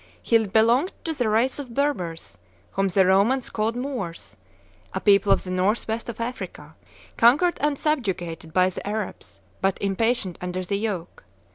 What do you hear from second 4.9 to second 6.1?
a people of the north west